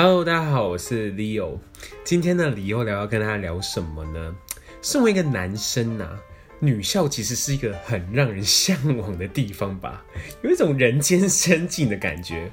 [0.00, 1.58] Hello，大家好，我是 Leo。
[2.04, 4.32] 今天呢，Leo 聊要跟大家聊什么呢？
[4.80, 6.16] 身为一个男生啊，
[6.60, 10.04] 女校其实是一个很让人向往的地方吧，
[10.40, 12.48] 有一种人间仙境的感觉。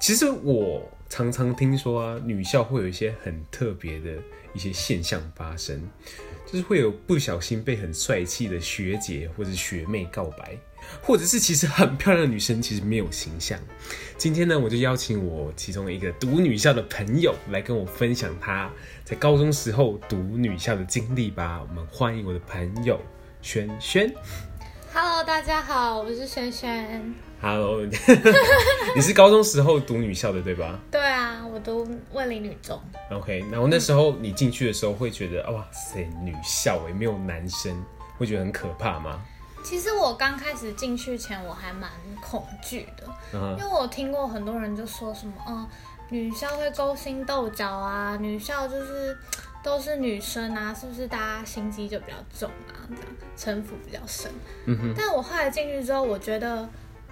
[0.00, 4.12] 其实我常常听说啊，女校会有一些很特别的
[4.54, 5.86] 一些现象发生，
[6.50, 10.56] 就是会有不小心被很帅气的学姐或者学妹告白。
[11.02, 13.58] 或者是其实很漂亮的女生，其实没有形象。
[14.16, 18.70] 今天呢，我就邀请我其中一个读女校的朋友来跟我分享她
[19.04, 21.60] 在高中时候读女校的经历吧。
[21.60, 22.98] 我们欢迎我的朋友
[23.42, 24.14] 萱萱。
[24.94, 27.27] Hello，大家好，我是萱萱。
[27.40, 27.80] Hello，
[28.96, 30.76] 你是高中时候读女校的对吧？
[30.90, 32.80] 对啊，我读卫理女中。
[33.12, 37.80] OK，然后那时候你进去的时候会觉得，哇塞，女校哎，没有男生，
[38.18, 39.20] 会觉得很可怕吗？
[39.62, 41.88] 其实我刚开始进去前，我还蛮
[42.20, 43.58] 恐惧的，uh huh.
[43.58, 45.68] 因为我听过很多人就说什么，嗯，
[46.10, 49.16] 女校会勾心斗角啊，女校就是
[49.62, 53.04] 都是女生啊，是不是大家心机就比较重啊，这样
[53.36, 54.28] 城府比较深。
[54.66, 54.94] 嗯哼。
[54.96, 56.68] 但我后来进去之后，我觉得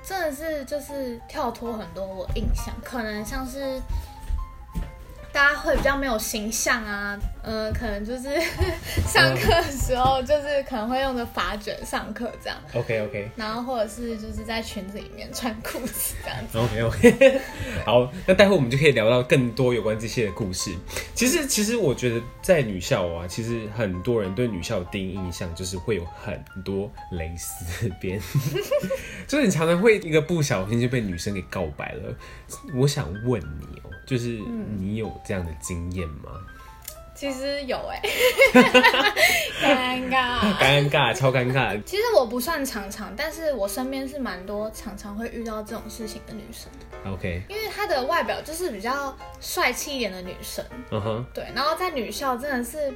[0.06, 3.80] 真的是就是跳脱很多我印象，可能像是。
[5.36, 8.40] 大家会比较没有形象啊，呃，可能就是
[9.06, 12.58] 上课的时候，就是可能会用着发卷上课这样。
[12.72, 13.30] OK OK。
[13.36, 16.56] 然后或者是就是在裙子里面穿裤子这样子。
[16.56, 17.40] OK OK。
[17.84, 20.74] 好，那待会我们就可以聊到更多有关这些的故事。
[21.14, 28.18] 其实，其实我觉得在女校啊，其实很多人对女校的第一印象就是会有很多蕾丝边，
[29.28, 32.14] 就是你常常会一个不小心就被女生给告白了。
[32.74, 33.90] 我想问你哦、喔。
[34.06, 34.40] 就是
[34.78, 36.30] 你有这样的经验吗？
[37.18, 38.62] 其实有哎、欸，
[39.64, 41.82] 尴尬，尴尬，超尴尬。
[41.84, 46.70] 其实我不算常常，但是我身边是蛮多常常会遇到这种事情的女生。
[47.10, 50.62] OK，因为她的外表就是比较帅气一点的女生。
[50.90, 51.24] 嗯哼、uh，huh.
[51.32, 51.46] 对。
[51.54, 52.92] 然后在女校真的是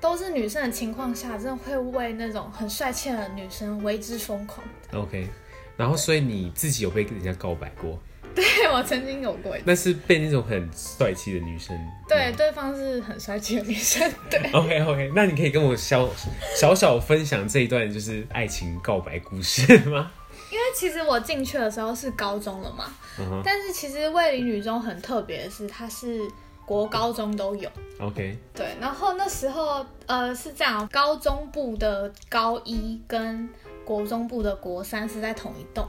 [0.00, 4.64] 都是女生的情况下，真的会为那种很帅气的女生为之疯狂。
[4.92, 5.28] OK，
[5.76, 7.98] 然后所以你自己有被人家告白过？
[8.36, 11.78] 对，我曾经有过，那是被那种很帅气的女生。
[12.08, 14.10] 对，对方是很帅气的女生。
[14.28, 16.08] 对，OK OK，那你可以跟我小
[16.56, 20.10] 小小分享这一段就是爱情告白故事吗？
[20.50, 22.86] 因为其实我进去的时候是高中了嘛
[23.18, 23.42] ，uh huh.
[23.44, 26.20] 但是其实卫理女中很特别的是，它是
[26.64, 27.68] 国高中都有。
[28.00, 33.48] OK，对，然后那时候呃是这样，高中部的高一跟
[33.84, 35.88] 国中部的国三是在同一栋。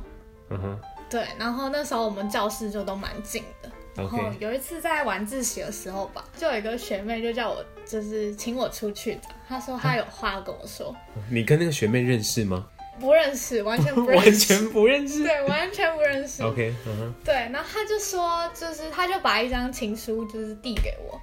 [0.49, 0.75] 嗯哼、uh。
[0.75, 0.94] Huh.
[1.15, 3.71] 对，然后那时候我们教室就都蛮近的。
[3.95, 9.21] 然后有一次在晚自习的时候吧，就有一个学妹就叫我，就是请我出去的。
[9.47, 10.93] 她说她有话要跟我说。
[11.31, 12.67] 你跟那个学妹认识吗？
[12.99, 15.23] 不认识，完全 不认识，完全不认识。
[15.23, 16.43] 对，完全不认识。
[16.43, 17.13] OK，嗯哼。
[17.23, 21.17] 对，然后她就说，就是她就把一张情书就是递给我，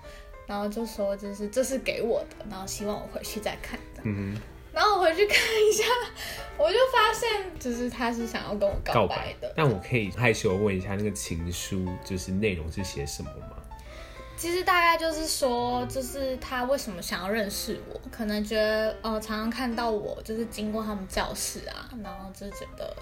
[0.47, 4.01] 然后就说就是这是给我的，然后希望我回去再看的。
[4.05, 4.43] 嗯哼。
[4.73, 5.85] 然后我回去看一下，
[6.57, 9.49] 我就发现，就是他是想要跟我告白的。
[9.49, 13.57] 白，但我可以害羞问一下，那个情书就是内容是写什么吗？
[14.35, 22.97] 其实大概就是说，就是他为什么想要认识我，可能觉得呃常常看到我就是经过他们教室啊，然后就觉得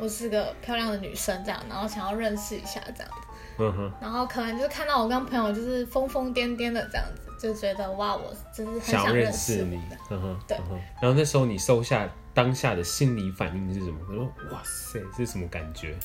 [0.00, 3.28] 我是个漂亮的女生这样，然后想要认识一下这样子。
[3.58, 3.92] 嗯哼。
[4.00, 7.29] 然后可能就是看到我跟朋友就是疯疯癫癫的这样子。
[7.40, 9.80] 就觉得哇，我真是很想认识你，
[10.10, 10.56] 嗯哼，对。
[11.00, 13.98] 然后那时候你收下当下的心理反应是什么？
[14.06, 15.96] 他说哇塞，是什么感觉？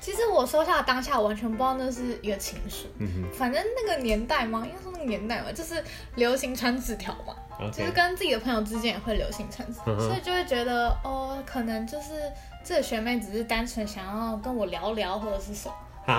[0.00, 2.86] 其实我收下的当下，完全不知道那是一个情书。
[2.98, 5.82] 嗯哼，反正那个年代嘛，应该说那个年代嘛，就是
[6.14, 7.34] 流行传纸条嘛.
[7.72, 12.30] 就是跟自己的朋友之间也会流行传纸条，嗯、所以就会觉得哦，可能就是
[12.62, 15.74] 这个学妹只是单纯想要跟我聊聊，或者是什么。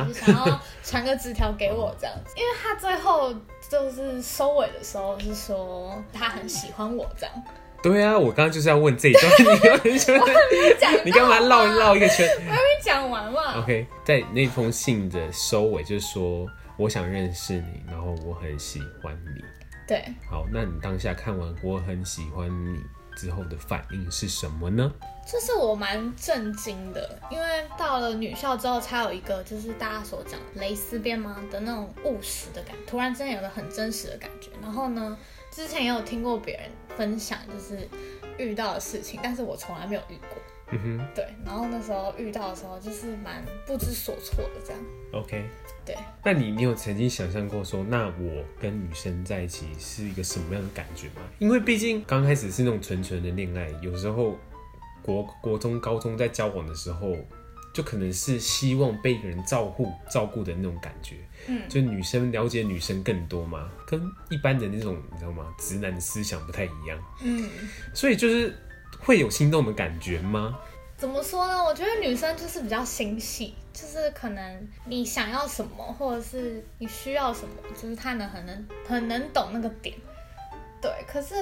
[0.06, 3.34] 就是想要传个纸条给我这样子， 因为她最后
[3.70, 7.44] 就是收尾的时候是说他很喜欢我这样。
[7.84, 9.32] 对啊，我刚刚就是要问这一段，
[11.06, 12.28] 你干嘛绕绕一个圈？
[12.48, 13.60] 我还没讲完嘛。
[13.60, 19.44] OK，在那封信的收尾就是说我想认识你，然后我很喜欢你。
[19.88, 22.80] 对，好，那你当下看完我很喜欢你
[23.18, 24.90] 之后的反应是什么呢？
[25.30, 34.52] 这是我蛮震惊的，因为到了女校之后，才有一个就是大家所讲蕾丝边吗的那种务实的感觉，突然之间有个很真实的感觉。
[34.62, 35.18] 然后呢，
[35.52, 37.90] 之前也有听过别人分享，就是
[38.38, 40.38] 遇到的事情，但是我从来没有遇过。
[40.72, 41.26] 嗯哼，对。
[41.46, 44.82] 然后那时候遇到的时候，就是蛮不知所措的这样。
[45.14, 45.46] OK，
[45.86, 45.96] 对。
[46.24, 51.22] 那你你有曾经想象过说，那我跟女生在一起是一个什么样的感觉吗？
[51.40, 54.38] 因为毕竟刚开始是那种纯纯的恋爱，有时候。
[55.04, 57.16] 国国中、高中在交往的时候，
[57.74, 61.16] 就可能是希望被一个人照顾照顾的那种感觉。
[61.48, 65.48] 嗯，就女生了解女生更多嘛，跟一般的那种你知道吗？
[65.58, 67.00] 直男的思想不太一样。
[67.24, 67.50] 嗯，
[67.94, 68.54] 所以就是
[69.00, 70.60] 会有心动的感觉吗？
[70.98, 71.64] 怎么说呢？
[71.64, 79.96] 我觉得女生就是比较心细，就是可能你想要什么，或者是你需要什么，就是她能很能很能懂那个点。
[80.82, 81.36] 对，可是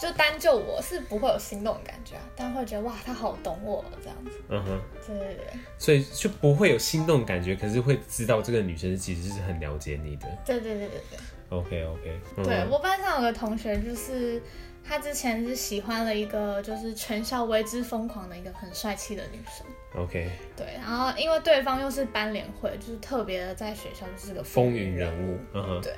[0.00, 4.30] 就单就我是不会有心动的感觉啊，但会觉得哇，她好懂我这样子。
[4.48, 5.46] 嗯哼，对对对。
[5.78, 10.28] 所以就不会有心动的感觉，可是会知道这个女生其实是很了解你的。
[10.44, 11.18] 对对对对对。
[11.48, 12.20] OK OK。
[12.44, 14.40] 对，我班上有个同学就是。
[14.86, 19.66] 他之前是喜欢了一个就是全校为之疯狂的一个很帅气的女生。
[20.00, 20.30] OK。
[20.56, 25.38] 对，然后因为对方又是班联会，就是特别的在学校就是个风云人物。
[25.54, 25.80] 嗯哼。
[25.80, 25.92] 对，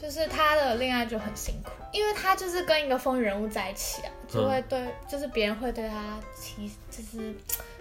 [0.00, 7.34] 就是他的恋爱就很辛苦，因为他就是跟一个风云人物在一起啊，就会对，嗯、就是别人会对他其就是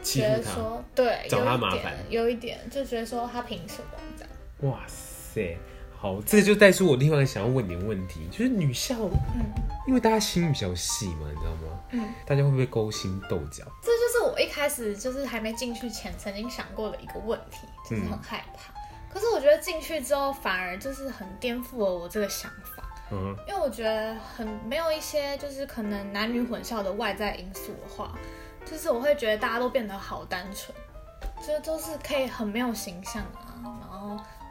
[0.03, 4.73] 觉得说对，找他麻烦，有一点就觉得说他凭什么这样。
[4.73, 5.57] 哇塞。
[6.05, 8.93] 好，这就带出我另外想要问你的问题，就是女校，
[9.33, 9.41] 嗯，
[9.87, 11.79] 因为大家心比较细嘛，你知道吗？
[11.93, 13.63] 嗯，大家会不会勾心斗角？
[13.81, 18.71] 这就是我一开始就是还没进去前曾经想过的一个问题，就是很害怕。
[18.71, 28.13] 嗯、可是我觉得进去之后反而就是很颠覆了我这个想法，嗯，因为我觉得很没有一些就是可能男女混校的外在因素的话，
[28.63, 30.77] 就是我会觉得大家都变得好单纯，
[31.41, 33.44] 就都是可以很没有形象啊，然后。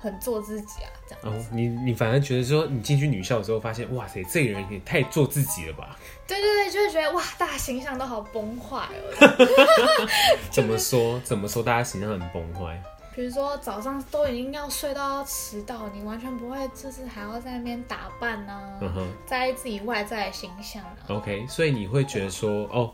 [0.05, 1.35] 很做自己啊，这样。
[1.35, 5.97] 哦，你你反而觉得说，你进去女校的时候，发现哇塞，这个人也太做自己了吧？
[6.27, 10.09] 对对对，就会觉得哇，大家形象都好崩坏哦。
[10.53, 11.19] 怎么说？
[11.25, 11.62] 怎么说？
[11.62, 12.79] 大家形象很崩坏？
[13.17, 20.91] 比如说早上都已经要睡到要迟到，你完全不会就是还要在那边打扮呢、啊，嗯、在意自己外在的形象、啊。
[21.09, 22.93] OK，所以你会觉得说，哦，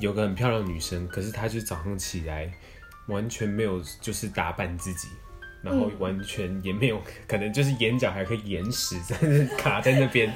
[0.00, 2.50] 有个很漂亮的女生，可是她就早上起来
[3.06, 5.08] 完全没有就是打扮自己。
[5.64, 10.30] 然后完全也没有， 可能就是眼角还可以延时 在那卡在那边，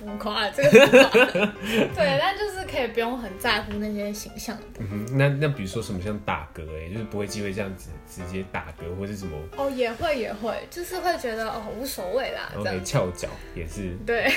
[0.00, 0.70] 浮夸这个
[1.94, 4.56] 对，但就是可以不用很在乎那些形象。
[4.78, 9.38] 嗯哼，那那比如说什么像打嗝哎，就是不会机会这样子直接打嗝或者什么？
[9.56, 12.50] 哦，也会也会，就是会觉得哦无所谓啦。
[12.56, 14.30] OK，翘脚也是对，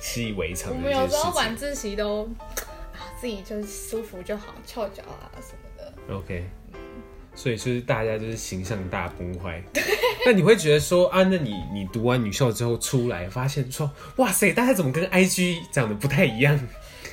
[0.00, 0.74] 习以为常。
[0.74, 2.24] 我们有时候晚自习都
[2.92, 6.14] 啊自己就舒服就好，翘脚啊什么的。
[6.14, 6.44] OK。
[7.38, 9.62] 所以就是大家就是形象大崩坏，
[10.26, 16.58] 那你会觉得说啊，那你你读完女校之后出来，发现说哇塞，大家怎么跟 IG 长得不太一样？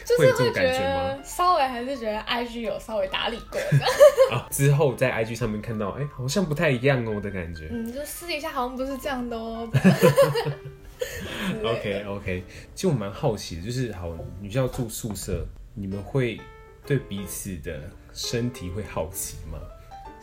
[0.03, 1.15] 就是会这种感觉吗？
[1.23, 4.35] 稍微还是觉得 IG 有稍微打理过的。
[4.35, 7.67] 啊， 之后在 IG 上面看到，哎、欸，好像不太一样哦的感觉。
[7.71, 9.69] 嗯，就私底下好像不是这样的哦。
[11.63, 12.43] OK OK，
[12.73, 14.11] 其实我蛮好奇的，就是好
[14.41, 15.45] 女校住宿舍，
[15.75, 16.41] 你们会
[16.83, 17.79] 对彼此的
[18.11, 19.59] 身体会好奇吗？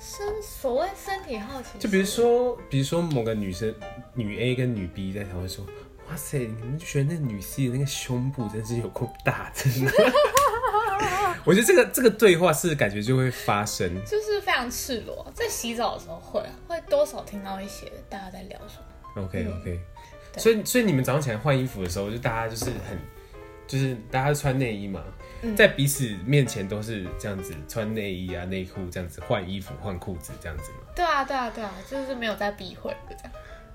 [0.02, 3.72] 身所谓身体好奇，就比如说，比如说某个女生
[4.14, 5.64] 女 A 跟女 B 在讨论说，
[6.10, 9.93] 哇塞，你们就觉得那女 C 的那个胸部真是有够大，真的。
[11.46, 19.25] 我觉得这个这个对话是感觉就会发生，就是非常赤裸，在洗澡的时候会啊，会多少听到一些大家在聊什么。
[19.25, 19.81] OK OK，
[20.37, 22.99] 所以所以你们早上起来换衣服的时候，就大家就是很，
[23.73, 25.03] 就是大家穿内衣嘛。
[25.57, 30.79] 在彼此面前都是这样子穿内衣啊、内裤这样子换衣服、换裤子这样子嘛？
[30.95, 33.33] 对啊，对啊，对啊，就是没有在避讳的这样。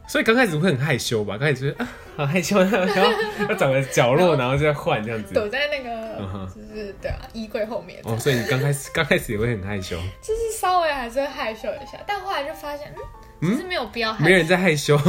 [0.08, 1.38] 所以刚开始会很害羞吧？
[1.38, 3.12] 刚开始就是 啊，好害羞， 然后
[3.50, 8.00] 要找个角落，然后就在换这样子，躲在那个就是对啊衣柜后面。
[8.06, 12.94] 哦，所以你刚开始刚开始也会很害羞，就是稍微还是会害羞一下，但后来就发现，
[13.42, 14.98] 嗯，其实没有必要害羞，没人在害羞。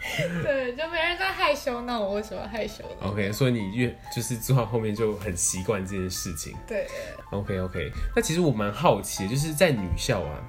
[0.42, 6.56] 对，就没人在害羞，那我为什么害羞呢？OK，所以你越就是做到后面就很习惯这件事情。
[6.66, 6.86] 对
[7.30, 7.90] ，OK OK。
[8.16, 10.40] 那其实我蛮好奇的，就是在女校啊，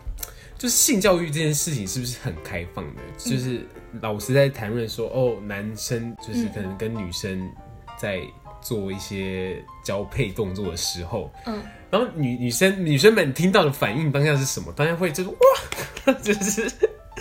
[0.58, 3.02] 就是性教育这件事情是不是很开放的？
[3.02, 3.68] 嗯、就是
[4.02, 7.52] 老师在谈论说，哦，男生就是可能跟女生
[7.98, 8.22] 在
[8.62, 14.72] 做一些交配动作的时候，嗯，然后女女生女生们听到的反应当下是什么？
[14.76, 16.72] 当然会 就是哇，就是。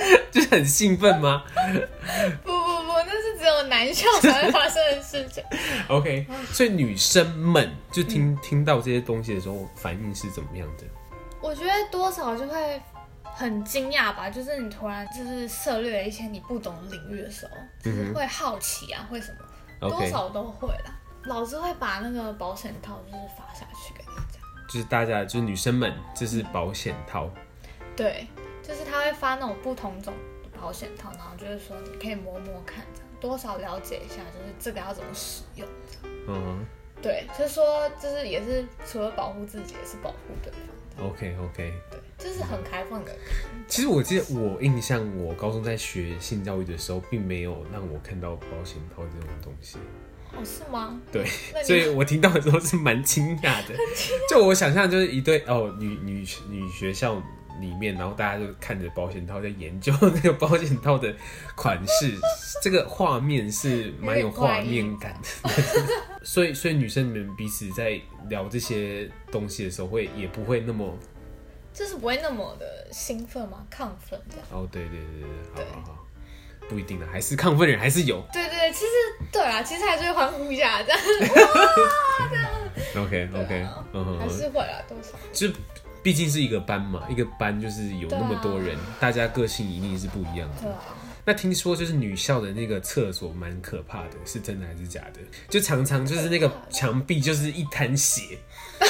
[0.30, 1.45] 就是很兴奋吗？
[2.45, 5.42] 不不不，那是只有男校才会发生的事情。
[5.88, 10.85] OK，所以女生们就听、嗯、听到这些东西的时候，反应是怎么样的？
[11.40, 12.80] 我觉得多少就会
[13.23, 17.52] 很惊讶吧，就是你突然就是涉猎了一些你不懂的领域的时候，
[17.83, 20.95] 就是会好奇啊，会什么多少都会啦。
[21.25, 24.38] 老师会把那个保险套就是发下去给大家，
[24.69, 27.42] 就是大家就是女生们，这是保险套、嗯。
[27.97, 28.26] 对。
[28.70, 30.14] 就是他会发那种不同种
[30.60, 35.66] 保险套，然后就是说你可以摸摸看，这样多少了解一下，就是这个要怎么使用。
[36.28, 36.64] 嗯哼，
[37.02, 41.08] 对，就是说，就是也是除了保护自己，也是保护对方。
[41.08, 43.10] OK OK，对，就是很开放的。
[43.66, 49.78] 其实我记得我印象，我高中在学性教育的时候，并没有让我看到保险套这种东西。
[50.32, 51.00] 哦，是吗？
[51.10, 51.26] 对，
[51.64, 53.74] 所以我听到的时候是蛮惊讶的。
[54.30, 57.20] 就我想象，就是一对哦，女女女学校
[57.61, 61.14] 里面，然后大家就看着保险套在研究 那个保险套的
[61.55, 62.19] 款式，
[62.62, 65.50] 这个画面是蛮有画面感的。
[66.23, 70.97] 所以，所以女生你们彼此在聊这些东西的时候，会也不会那么，
[71.73, 73.64] 就是不会那么的兴奋吗？
[73.71, 74.47] 亢奋这样？
[74.50, 76.07] 哦，对对对对，好好好。
[76.69, 78.23] 不一定的，还是亢奋人还是有。
[78.33, 78.93] 对对，其实
[79.33, 81.00] 对啊，其实还是会欢呼一下这样。
[81.35, 83.05] 哇，这样。
[83.05, 85.19] OK OK，嗯哼，还是会啊，多少。
[85.33, 85.49] 就
[86.02, 90.75] 毕竟是一个班嘛，一个班就是有那么多人，大家个性一定是不一样的。
[91.25, 95.21] 那听说就是女校的那个厕所蛮可怕的，是真的还是假的？
[95.49, 98.38] 就常常就是那个墙壁就是一滩血，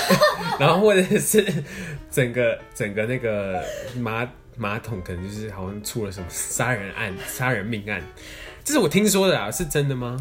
[0.59, 1.65] 然后或者是
[2.11, 3.65] 整个整个那个
[3.97, 4.29] 马。
[4.57, 8.03] 马桶可能就是好像出了什么杀人案、杀人命案，
[8.63, 10.19] 这是我听说的啊，是真的吗？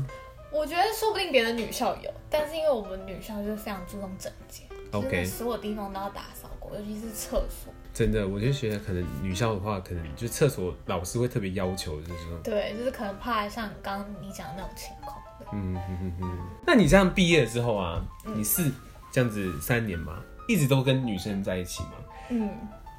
[0.50, 7.74] 我觉得说不定别的女校有，但是因为我们女校就是非常注重整洁，OK，所有地方都要打扫过，尤其是厕所。
[7.94, 15.18] 真的，我就觉得可能女校的话，可能就厕所老师会特别要求，就是说，对，就是可能怕像刚刚你讲的那种情况。
[15.52, 16.40] 嗯哼哼哼。
[16.66, 18.06] 那你这样毕业之后啊，
[18.36, 18.72] 你是
[19.12, 20.22] 这样子三年吗？
[20.48, 21.92] 一直都跟女生在一起吗？
[22.30, 22.50] 嗯。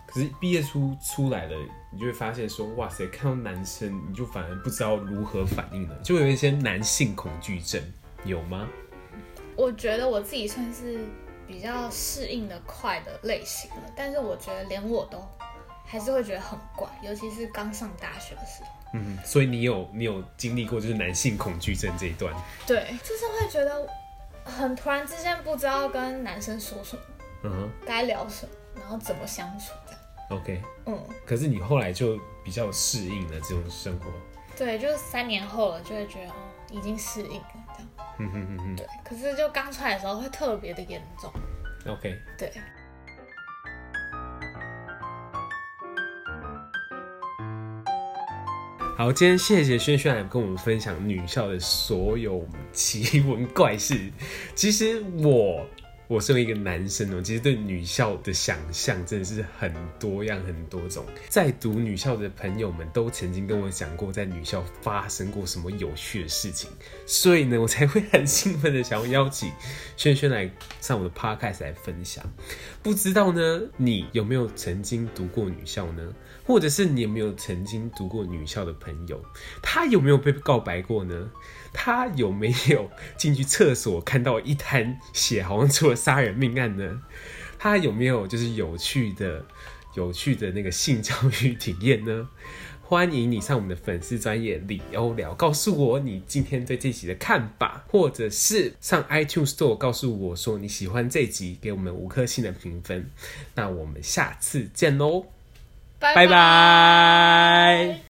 [0.07, 1.57] 可是毕业出出来了，
[1.93, 7.81] 你就会发现说，哇塞，看到男生你就反而不知道如何反应了，就有一些男性恐惧症，
[8.25, 8.67] 有吗？
[9.55, 10.99] 我觉得我自己算是
[11.51, 15.21] 比较适应的快的类型了，但是我觉得连我都
[15.85, 18.69] 还是会觉得很怪，尤其是刚上大学的时候。
[18.95, 22.33] 嗯，所以你有你有经历过就是男性恐惧症这一段？
[22.67, 23.89] 对，就是会觉得
[24.45, 27.03] 很突然之间不知道跟男生说什么，
[27.45, 30.01] 嗯哼，该聊什么，然后怎么相处这样。
[30.31, 34.07] OK，嗯，可是你后来就比较适应了这种生活，
[34.57, 36.35] 对，就是三年后了，就会觉得哦，
[36.71, 37.89] 已经适应了这样，
[38.19, 41.33] 嗯哼哼哼，对，可是就刚出来的时候会特别的严重
[41.87, 42.53] ，OK，对。
[48.99, 54.13] 好，今天谢谢轩轩来跟我们分享女校的所有奇闻怪事，
[54.55, 55.67] 其实我。
[56.11, 61.07] 我身为一个男生哦，其实对女校的想象真的是很多样很多种。
[61.29, 66.69] 在读女校的朋友们都曾经跟我讲过，在女校发生过什么有趣的事情，
[67.07, 69.53] 所以呢，我才会很兴奋的想要邀请
[69.97, 70.51] 轩轩来
[70.81, 72.25] 上我的 podcast 来分享。
[72.83, 76.13] 不知道呢，你有没有曾经读过女校呢？
[76.45, 79.25] 或者是你有没有曾经读过女校的朋友？
[79.63, 81.31] 他有没有被告白过呢？
[81.73, 87.03] 他有没有进去厕所看到一滩血，好像出了杀人命案呢？
[87.59, 89.45] 他有没有就是有趣的、
[89.95, 92.29] 有趣的那个性教育体验呢？
[92.83, 103.09] 欢迎你上我们的粉丝专业李欧聊，告诉我你今天对这集的看法，或者是上 iTunes Store 告诉我说你喜欢这集，给我们五颗星的评分。
[103.55, 105.27] 那我们下次见喽，
[106.01, 108.10] 拜拜。